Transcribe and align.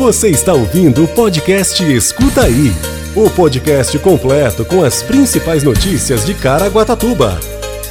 Você 0.00 0.30
está 0.30 0.54
ouvindo 0.54 1.04
o 1.04 1.08
podcast 1.08 1.84
Escuta 1.84 2.44
Aí 2.44 2.72
o 3.14 3.28
podcast 3.28 3.98
completo 3.98 4.64
com 4.64 4.82
as 4.82 5.02
principais 5.02 5.62
notícias 5.62 6.24
de 6.24 6.32
Caraguatatuba. 6.32 7.38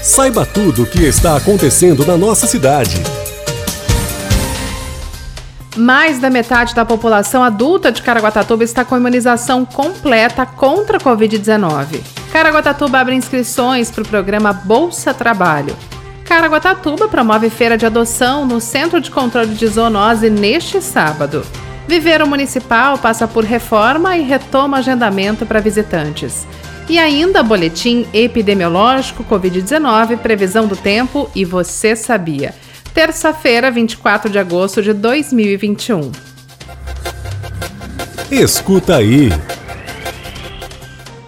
Saiba 0.02 0.44
tudo 0.44 0.82
o 0.82 0.86
que 0.88 1.04
está 1.04 1.38
acontecendo 1.38 2.04
na 2.04 2.18
nossa 2.18 2.48
cidade. 2.48 2.96
Mais 5.78 6.18
da 6.18 6.32
metade 6.32 6.74
da 6.74 6.84
população 6.84 7.44
adulta 7.44 7.92
de 7.92 8.02
Caraguatatuba 8.02 8.64
está 8.64 8.84
com 8.84 8.98
imunização 8.98 9.64
completa 9.64 10.48
contra 10.48 10.98
a 10.98 11.00
Covid-19. 11.00 12.02
Caraguatatuba 12.34 13.02
abre 13.02 13.14
inscrições 13.14 13.92
para 13.92 14.02
o 14.02 14.08
programa 14.08 14.52
Bolsa 14.52 15.14
Trabalho. 15.14 15.78
Caraguatatuba 16.26 17.08
promove 17.08 17.52
feira 17.52 17.78
de 17.78 17.86
adoção 17.86 18.48
no 18.48 18.60
Centro 18.60 19.00
de 19.00 19.12
Controle 19.12 19.54
de 19.54 19.68
Zoonose 19.68 20.28
neste 20.32 20.82
sábado. 20.82 21.46
Viveiro 21.90 22.28
Municipal 22.28 23.00
passa 23.00 23.28
por 23.28 23.44
reforma 23.44 24.16
e 24.16 24.22
retoma 24.22 24.78
agendamento 24.78 25.44
para 25.44 25.60
visitantes. 25.60 26.46
E 26.88 27.00
ainda 27.00 27.42
boletim 27.42 28.06
epidemiológico 28.14 29.24
Covid-19, 29.24 30.20
previsão 30.20 30.68
do 30.68 30.76
tempo 30.76 31.28
e 31.34 31.44
você 31.44 31.96
sabia. 31.96 32.54
Terça-feira, 32.94 33.72
24 33.72 34.30
de 34.30 34.38
agosto 34.38 34.84
de 34.84 34.94
2021. 34.94 36.12
Escuta 38.30 38.98
aí. 38.98 39.30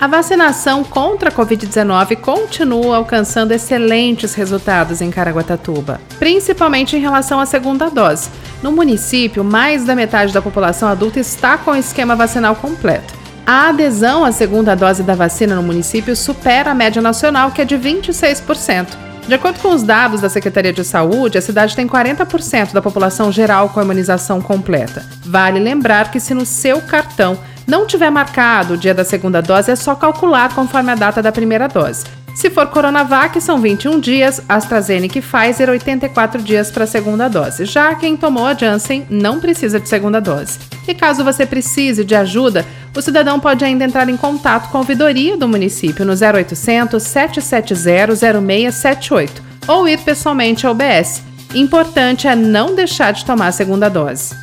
A 0.02 0.08
vacinação 0.08 0.84
contra 0.84 1.30
a 1.30 1.32
Covid-19 1.32 2.16
continua 2.16 2.96
alcançando 2.96 3.52
excelentes 3.52 4.34
resultados 4.34 5.00
em 5.00 5.12
Caraguatatuba, 5.12 6.02
principalmente 6.18 6.96
em 6.96 7.00
relação 7.00 7.40
à 7.40 7.46
segunda 7.46 7.88
dose. 7.88 8.32
No 8.64 8.72
município, 8.72 9.44
mais 9.44 9.86
da 9.86 9.94
metade 9.94 10.34
da 10.34 10.42
população 10.42 10.90
adulta 10.90 11.20
está 11.20 11.56
com 11.56 11.70
o 11.70 11.76
esquema 11.76 12.16
vacinal 12.16 12.56
completo. 12.56 13.14
A 13.46 13.70
adesão 13.70 14.26
à 14.26 14.32
segunda 14.32 14.76
dose 14.76 15.04
da 15.04 15.14
vacina 15.14 15.54
no 15.54 15.62
município 15.62 16.16
supera 16.16 16.72
a 16.72 16.76
média 16.76 17.00
nacional, 17.00 17.52
que 17.52 17.62
é 17.62 17.66
de 17.66 17.78
26%. 17.78 19.11
De 19.28 19.36
acordo 19.36 19.60
com 19.60 19.74
os 19.74 19.84
dados 19.84 20.20
da 20.20 20.30
Secretaria 20.30 20.74
de 20.74 20.84
Saúde, 20.84 21.38
a 21.38 21.42
cidade 21.42 21.76
tem 21.76 21.88
40% 21.88 22.74
da 22.74 22.82
população 22.82 23.32
geral 23.32 23.70
com 23.70 23.80
a 23.80 23.84
imunização 23.84 24.42
completa. 24.42 25.06
Vale 25.24 25.60
lembrar 25.60 26.12
que 26.12 26.20
se 26.20 26.34
no 26.34 26.46
seu 26.46 26.82
cartão 26.82 27.38
não 27.68 27.86
tiver 27.86 28.10
marcado 28.10 28.74
o 28.74 28.78
dia 28.78 28.94
da 28.94 29.06
segunda 29.06 29.42
dose, 29.42 29.72
é 29.72 29.76
só 29.76 29.96
calcular 29.96 30.54
conforme 30.54 30.92
a 30.92 30.96
data 30.96 31.22
da 31.22 31.32
primeira 31.32 31.68
dose. 31.68 32.04
Se 32.34 32.50
for 32.50 32.68
Coronavac, 32.68 33.40
são 33.42 33.60
21 33.60 34.00
dias, 34.00 34.42
AstraZeneca 34.48 35.20
e 35.20 35.22
Pfizer, 35.22 35.70
84 35.70 36.42
dias 36.42 36.72
para 36.72 36.86
a 36.86 36.88
segunda 36.88 37.28
dose. 37.28 37.66
Já 37.66 37.94
quem 37.96 38.16
tomou 38.16 38.46
a 38.46 38.54
Janssen 38.54 39.06
não 39.10 39.40
precisa 39.40 39.80
de 39.80 39.90
segunda 39.90 40.20
dose. 40.20 40.58
E 40.88 40.94
caso 40.94 41.24
você 41.24 41.46
precise 41.46 42.04
de 42.04 42.16
ajuda, 42.16 42.66
o 42.96 43.02
cidadão 43.02 43.40
pode 43.40 43.64
ainda 43.64 43.86
entrar 43.86 44.10
em 44.10 44.18
contato 44.18 44.70
com 44.70 44.78
a 44.78 44.82
ouvidoria 44.82 45.38
do 45.38 45.48
município 45.48 46.06
no 46.06 46.14
0800 46.14 47.02
770 47.04 48.16
0678 48.16 49.44
ou 49.68 49.88
ir 49.88 50.00
pessoalmente 50.00 50.66
ao 50.66 50.74
BS. 50.74 51.22
Importante 51.54 52.28
é 52.28 52.36
não 52.36 52.74
deixar 52.74 53.12
de 53.12 53.26
tomar 53.26 53.48
a 53.48 53.52
segunda 53.52 53.90
dose. 53.90 54.34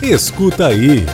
Escuta 0.00 0.68
aí. 0.68 1.04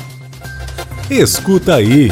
Escuta 1.08 1.76
aí. 1.76 2.10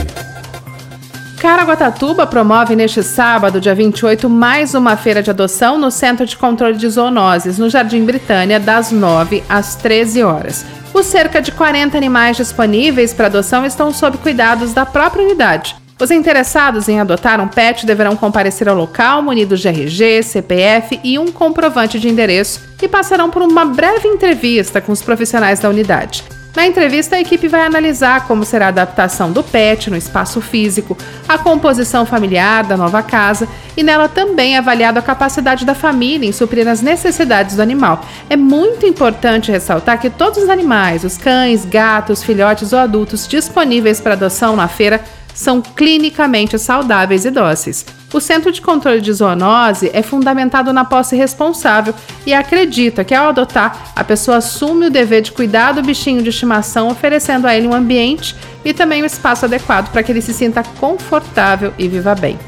Caraguatatuba 1.46 2.26
promove 2.26 2.74
neste 2.74 3.04
sábado, 3.04 3.60
dia 3.60 3.72
28, 3.72 4.28
mais 4.28 4.74
uma 4.74 4.96
feira 4.96 5.22
de 5.22 5.30
adoção 5.30 5.78
no 5.78 5.92
Centro 5.92 6.26
de 6.26 6.36
Controle 6.36 6.76
de 6.76 6.88
Zoonoses, 6.88 7.56
no 7.56 7.70
Jardim 7.70 8.04
Britânia, 8.04 8.58
das 8.58 8.90
9 8.90 9.44
às 9.48 9.76
13 9.76 10.24
horas. 10.24 10.66
Os 10.92 11.06
cerca 11.06 11.40
de 11.40 11.52
40 11.52 11.96
animais 11.96 12.36
disponíveis 12.36 13.14
para 13.14 13.26
adoção 13.28 13.64
estão 13.64 13.92
sob 13.92 14.18
cuidados 14.18 14.74
da 14.74 14.84
própria 14.84 15.22
unidade. 15.22 15.76
Os 16.00 16.10
interessados 16.10 16.88
em 16.88 16.98
adotar 16.98 17.40
um 17.40 17.46
pet 17.46 17.86
deverão 17.86 18.16
comparecer 18.16 18.68
ao 18.68 18.74
local 18.74 19.22
munidos 19.22 19.60
de 19.60 19.68
RG, 19.68 20.24
CPF 20.24 20.98
e 21.04 21.16
um 21.16 21.30
comprovante 21.30 22.00
de 22.00 22.08
endereço 22.08 22.60
e 22.82 22.88
passarão 22.88 23.30
por 23.30 23.42
uma 23.42 23.64
breve 23.64 24.08
entrevista 24.08 24.80
com 24.80 24.90
os 24.90 25.00
profissionais 25.00 25.60
da 25.60 25.70
unidade. 25.70 26.24
Na 26.56 26.66
entrevista, 26.66 27.16
a 27.16 27.20
equipe 27.20 27.48
vai 27.48 27.66
analisar 27.66 28.26
como 28.26 28.42
será 28.42 28.64
a 28.64 28.68
adaptação 28.68 29.30
do 29.30 29.42
pet 29.44 29.90
no 29.90 29.96
espaço 29.96 30.40
físico, 30.40 30.96
a 31.28 31.36
composição 31.36 32.06
familiar 32.06 32.64
da 32.64 32.78
nova 32.78 33.02
casa 33.02 33.46
e 33.76 33.82
nela 33.82 34.08
também 34.08 34.56
avaliado 34.56 34.98
a 34.98 35.02
capacidade 35.02 35.66
da 35.66 35.74
família 35.74 36.26
em 36.26 36.32
suprir 36.32 36.66
as 36.66 36.80
necessidades 36.80 37.56
do 37.56 37.62
animal. 37.62 38.02
É 38.30 38.36
muito 38.36 38.86
importante 38.86 39.52
ressaltar 39.52 40.00
que 40.00 40.08
todos 40.08 40.44
os 40.44 40.48
animais, 40.48 41.04
os 41.04 41.18
cães, 41.18 41.66
gatos, 41.66 42.22
filhotes 42.22 42.72
ou 42.72 42.78
adultos 42.78 43.28
disponíveis 43.28 44.00
para 44.00 44.14
adoção 44.14 44.56
na 44.56 44.66
feira 44.66 45.04
são 45.36 45.60
clinicamente 45.60 46.58
saudáveis 46.58 47.24
e 47.26 47.30
dóceis. 47.30 47.84
O 48.12 48.20
Centro 48.20 48.50
de 48.50 48.62
Controle 48.62 49.00
de 49.00 49.12
Zoonose 49.12 49.90
é 49.92 50.00
fundamentado 50.00 50.72
na 50.72 50.84
posse 50.84 51.14
responsável 51.14 51.94
e 52.24 52.32
acredita 52.32 53.04
que, 53.04 53.14
ao 53.14 53.28
adotar, 53.28 53.92
a 53.94 54.02
pessoa 54.02 54.38
assume 54.38 54.86
o 54.86 54.90
dever 54.90 55.20
de 55.20 55.32
cuidar 55.32 55.72
do 55.72 55.82
bichinho 55.82 56.22
de 56.22 56.30
estimação, 56.30 56.88
oferecendo 56.88 57.46
a 57.46 57.54
ele 57.54 57.68
um 57.68 57.74
ambiente 57.74 58.34
e 58.64 58.72
também 58.72 59.02
um 59.02 59.06
espaço 59.06 59.44
adequado 59.44 59.92
para 59.92 60.02
que 60.02 60.10
ele 60.10 60.22
se 60.22 60.32
sinta 60.32 60.62
confortável 60.80 61.74
e 61.78 61.86
viva 61.86 62.14
bem. 62.14 62.38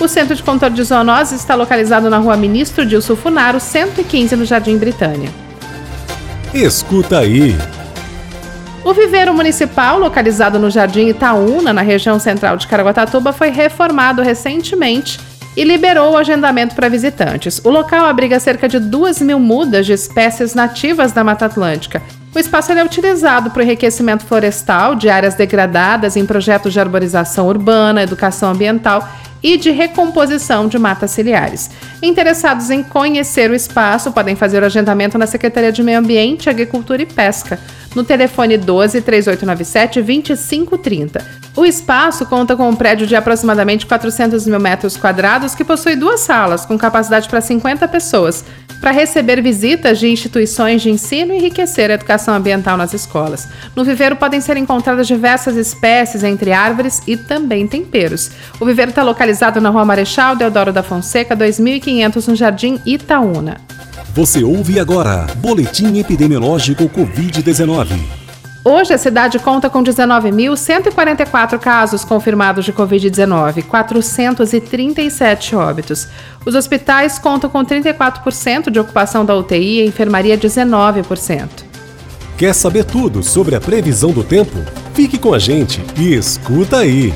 O 0.00 0.08
Centro 0.08 0.34
de 0.34 0.42
Controle 0.42 0.74
de 0.74 0.82
Zoonose 0.84 1.34
está 1.34 1.54
localizado 1.54 2.08
na 2.08 2.18
rua 2.18 2.36
Ministro 2.36 2.86
Dilso 2.86 3.14
Funaro, 3.14 3.60
115, 3.60 4.36
no 4.36 4.44
Jardim 4.44 4.78
Britânia. 4.78 5.30
Escuta 6.54 7.18
aí. 7.18 7.56
O 8.84 8.94
viveiro 8.94 9.34
municipal, 9.34 9.98
localizado 9.98 10.58
no 10.58 10.70
Jardim 10.70 11.08
Itaúna, 11.08 11.72
na 11.72 11.82
região 11.82 12.18
central 12.18 12.56
de 12.56 12.66
Caraguatatuba, 12.66 13.32
foi 13.32 13.50
reformado 13.50 14.22
recentemente 14.22 15.18
e 15.56 15.64
liberou 15.64 16.12
o 16.12 16.16
agendamento 16.16 16.74
para 16.74 16.88
visitantes. 16.88 17.60
O 17.64 17.70
local 17.70 18.06
abriga 18.06 18.38
cerca 18.38 18.68
de 18.68 18.78
2 18.78 19.20
mil 19.22 19.40
mudas 19.40 19.84
de 19.84 19.92
espécies 19.92 20.54
nativas 20.54 21.10
da 21.10 21.24
Mata 21.24 21.46
Atlântica. 21.46 22.00
O 22.34 22.38
espaço 22.38 22.70
é 22.70 22.84
utilizado 22.84 23.50
para 23.50 23.60
o 23.60 23.62
enriquecimento 23.64 24.24
florestal 24.24 24.94
de 24.94 25.08
áreas 25.08 25.34
degradadas 25.34 26.16
em 26.16 26.24
projetos 26.24 26.72
de 26.72 26.78
arborização 26.78 27.48
urbana, 27.48 28.02
educação 28.02 28.52
ambiental 28.52 29.08
e 29.42 29.56
de 29.56 29.70
recomposição 29.70 30.68
de 30.68 30.78
matas 30.78 31.10
ciliares. 31.10 31.70
Interessados 32.02 32.70
em 32.70 32.82
conhecer 32.82 33.50
o 33.50 33.54
espaço 33.54 34.12
podem 34.12 34.36
fazer 34.36 34.62
o 34.62 34.66
agendamento 34.66 35.18
na 35.18 35.26
Secretaria 35.26 35.72
de 35.72 35.82
Meio 35.82 35.98
Ambiente, 35.98 36.48
Agricultura 36.48 37.02
e 37.02 37.06
Pesca, 37.06 37.58
no 37.94 38.04
telefone 38.04 38.56
12 38.56 39.00
3897 39.00 40.02
2530. 40.02 41.24
O 41.56 41.64
espaço 41.64 42.24
conta 42.26 42.54
com 42.54 42.68
um 42.68 42.76
prédio 42.76 43.06
de 43.06 43.16
aproximadamente 43.16 43.86
400 43.86 44.46
mil 44.46 44.60
metros 44.60 44.96
quadrados 44.96 45.54
que 45.54 45.64
possui 45.64 45.96
duas 45.96 46.20
salas, 46.20 46.64
com 46.64 46.78
capacidade 46.78 47.28
para 47.28 47.40
50 47.40 47.88
pessoas, 47.88 48.44
para 48.80 48.92
receber 48.92 49.42
visitas 49.42 49.98
de 49.98 50.08
instituições 50.08 50.82
de 50.82 50.90
ensino 50.90 51.32
e 51.32 51.38
enriquecer 51.38 51.90
a 51.90 51.94
educação 51.94 52.34
ambiental 52.34 52.76
nas 52.76 52.94
escolas. 52.94 53.48
No 53.74 53.84
viveiro 53.84 54.14
podem 54.14 54.40
ser 54.40 54.56
encontradas 54.56 55.06
diversas 55.06 55.56
espécies, 55.56 56.22
entre 56.22 56.52
árvores 56.52 57.02
e 57.06 57.16
também 57.16 57.66
temperos. 57.66 58.30
O 58.60 58.64
viveiro 58.64 58.90
está 58.90 59.02
localizado 59.02 59.60
na 59.60 59.70
Rua 59.70 59.84
Marechal 59.84 60.36
Deodoro 60.36 60.72
da 60.72 60.82
Fonseca, 60.82 61.34
2500, 61.34 62.28
no 62.28 62.36
Jardim 62.36 62.80
Itaúna. 62.86 63.56
Você 64.14 64.42
ouve 64.42 64.80
agora 64.80 65.26
Boletim 65.36 65.98
Epidemiológico 65.98 66.88
Covid-19. 66.88 67.98
Hoje, 68.64 68.92
a 68.92 68.98
cidade 68.98 69.38
conta 69.38 69.70
com 69.70 69.82
19.144 69.82 71.58
casos 71.58 72.04
confirmados 72.04 72.64
de 72.64 72.72
Covid-19, 72.72 73.64
437 73.64 75.54
óbitos. 75.54 76.08
Os 76.44 76.54
hospitais 76.54 77.18
contam 77.18 77.48
com 77.48 77.64
34% 77.64 78.70
de 78.70 78.80
ocupação 78.80 79.24
da 79.24 79.36
UTI 79.36 79.78
e 79.78 79.82
a 79.82 79.86
enfermaria 79.86 80.36
19%. 80.36 81.48
Quer 82.36 82.54
saber 82.54 82.84
tudo 82.84 83.22
sobre 83.22 83.54
a 83.54 83.60
previsão 83.60 84.10
do 84.10 84.24
tempo? 84.24 84.56
Fique 84.94 85.18
com 85.18 85.32
a 85.32 85.38
gente 85.38 85.82
e 85.96 86.14
escuta 86.14 86.78
aí! 86.78 87.14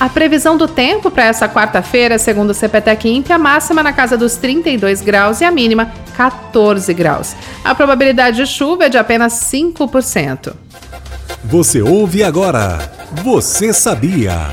A 0.00 0.08
previsão 0.08 0.56
do 0.56 0.66
tempo 0.66 1.12
para 1.12 1.26
essa 1.26 1.48
quarta-feira, 1.48 2.18
segundo 2.18 2.50
o 2.50 2.54
CPTEC 2.54 3.08
INPE, 3.08 3.32
a 3.32 3.38
máxima 3.38 3.84
na 3.84 3.92
casa 3.92 4.16
dos 4.16 4.34
32 4.34 5.00
graus 5.00 5.40
e 5.40 5.44
a 5.44 5.50
mínima 5.50 5.92
14 6.16 6.92
graus. 6.94 7.34
A 7.64 7.74
probabilidade 7.74 8.36
de 8.36 8.46
chuva 8.46 8.84
é 8.84 8.88
de 8.88 8.98
apenas 8.98 9.32
5%. 9.34 10.52
Você 11.44 11.82
ouve 11.82 12.22
agora. 12.22 12.78
Você 13.22 13.72
sabia? 13.72 14.50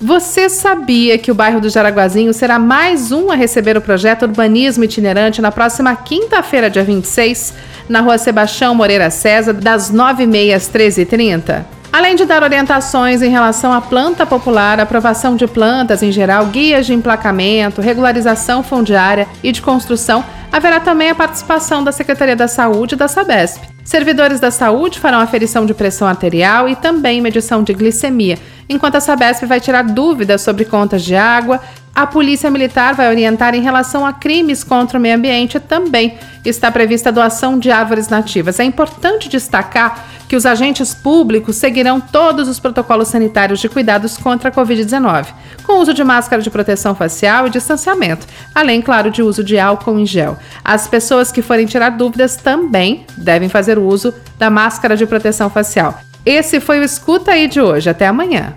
Você 0.00 0.48
sabia 0.48 1.16
que 1.16 1.30
o 1.30 1.34
bairro 1.34 1.60
do 1.60 1.68
Jaraguazinho 1.68 2.34
será 2.34 2.58
mais 2.58 3.12
um 3.12 3.30
a 3.30 3.36
receber 3.36 3.76
o 3.76 3.80
projeto 3.80 4.22
Urbanismo 4.22 4.82
Itinerante 4.82 5.40
na 5.40 5.52
próxima 5.52 5.94
quinta-feira, 5.94 6.68
dia 6.68 6.82
26, 6.82 7.54
na 7.88 8.00
rua 8.00 8.18
Sebastião 8.18 8.74
Moreira 8.74 9.10
César, 9.10 9.52
das 9.52 9.92
9h30 9.92 10.56
às 10.56 10.68
13h30? 10.68 11.64
Além 11.92 12.16
de 12.16 12.24
dar 12.24 12.42
orientações 12.42 13.20
em 13.20 13.28
relação 13.28 13.72
à 13.72 13.80
planta 13.80 14.24
popular, 14.24 14.80
aprovação 14.80 15.36
de 15.36 15.46
plantas 15.46 16.02
em 16.02 16.10
geral, 16.10 16.46
guias 16.46 16.86
de 16.86 16.94
emplacamento, 16.94 17.80
regularização 17.80 18.62
fundiária 18.62 19.28
e 19.40 19.52
de 19.52 19.60
construção, 19.60 20.24
haverá 20.52 20.78
também 20.78 21.08
a 21.08 21.14
participação 21.14 21.82
da 21.82 21.90
Secretaria 21.90 22.36
da 22.36 22.46
Saúde 22.46 22.94
e 22.94 22.98
da 22.98 23.08
Sabesp. 23.08 23.62
Servidores 23.82 24.38
da 24.38 24.50
saúde 24.50 25.00
farão 25.00 25.18
aferição 25.18 25.66
de 25.66 25.74
pressão 25.74 26.06
arterial 26.06 26.68
e 26.68 26.76
também 26.76 27.20
medição 27.20 27.62
de 27.62 27.72
glicemia, 27.72 28.38
enquanto 28.68 28.96
a 28.96 29.00
Sabesp 29.00 29.44
vai 29.44 29.60
tirar 29.60 29.82
dúvidas 29.82 30.42
sobre 30.42 30.64
contas 30.64 31.02
de 31.02 31.16
água. 31.16 31.60
A 31.94 32.06
Polícia 32.06 32.50
Militar 32.50 32.94
vai 32.94 33.08
orientar 33.08 33.54
em 33.54 33.60
relação 33.60 34.06
a 34.06 34.12
crimes 34.12 34.62
contra 34.62 34.98
o 34.98 35.00
meio 35.00 35.16
ambiente 35.16 35.58
também. 35.58 36.16
Está 36.44 36.70
prevista 36.70 37.08
a 37.08 37.12
doação 37.12 37.58
de 37.58 37.70
árvores 37.70 38.08
nativas. 38.08 38.60
É 38.60 38.64
importante 38.64 39.28
destacar 39.28 40.06
que 40.28 40.36
os 40.36 40.46
agentes 40.46 40.94
públicos 40.94 41.56
seguirão 41.56 42.00
todos 42.00 42.48
os 42.48 42.58
protocolos 42.58 43.08
sanitários 43.08 43.60
de 43.60 43.68
cuidados 43.68 44.16
contra 44.16 44.48
a 44.48 44.52
Covid-19, 44.52 45.26
com 45.62 45.80
uso 45.80 45.94
de 45.94 46.02
máscara 46.02 46.42
de 46.42 46.50
proteção 46.50 46.94
facial 46.94 47.46
e 47.46 47.50
distanciamento, 47.50 48.26
além, 48.54 48.82
claro, 48.82 49.10
de 49.10 49.22
uso 49.22 49.42
de 49.42 49.58
álcool 49.58 49.98
em 49.98 50.06
gel. 50.06 50.38
As 50.64 50.86
pessoas 50.88 51.32
que 51.32 51.42
forem 51.42 51.66
tirar 51.66 51.90
dúvidas 51.90 52.36
também 52.36 53.06
devem 53.16 53.48
fazer 53.48 53.78
uso 53.78 54.14
da 54.38 54.50
máscara 54.50 54.96
de 54.96 55.06
proteção 55.06 55.48
facial. 55.48 56.00
Esse 56.24 56.60
foi 56.60 56.78
o 56.78 56.84
Escuta 56.84 57.32
aí 57.32 57.48
de 57.48 57.60
hoje. 57.60 57.90
Até 57.90 58.06
amanhã. 58.06 58.54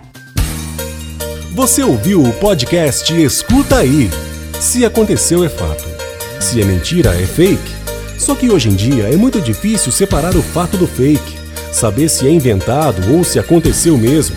Você 1.54 1.82
ouviu 1.82 2.22
o 2.22 2.32
podcast 2.34 3.12
Escuta 3.12 3.78
aí. 3.78 4.10
Se 4.60 4.84
aconteceu, 4.84 5.44
é 5.44 5.48
fato. 5.48 5.84
Se 6.40 6.60
é 6.60 6.64
mentira, 6.64 7.14
é 7.14 7.26
fake. 7.26 7.74
Só 8.18 8.34
que 8.34 8.50
hoje 8.50 8.68
em 8.68 8.74
dia 8.74 9.12
é 9.12 9.16
muito 9.16 9.40
difícil 9.40 9.90
separar 9.90 10.36
o 10.36 10.42
fato 10.42 10.76
do 10.76 10.86
fake 10.86 11.46
saber 11.76 12.08
se 12.08 12.26
é 12.26 12.30
inventado 12.30 13.14
ou 13.14 13.22
se 13.22 13.38
aconteceu 13.38 13.98
mesmo. 13.98 14.36